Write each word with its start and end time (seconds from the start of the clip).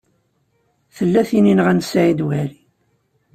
Tella 0.95 1.21
tin 1.29 1.45
i 1.47 1.49
yenɣan 1.51 1.79
Saɛid 1.83 2.19
Waɛli. 2.25 2.59